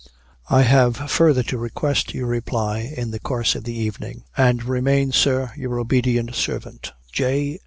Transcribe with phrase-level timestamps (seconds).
[0.49, 5.11] "I have further to request your reply in the course of the evening and remain,
[5.11, 7.59] Sir, your obedient servant, "J.